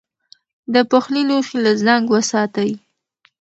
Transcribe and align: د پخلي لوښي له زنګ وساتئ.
د 0.73 0.75
پخلي 0.91 1.21
لوښي 1.29 1.57
له 1.65 1.71
زنګ 1.83 2.05
وساتئ. 2.13 2.71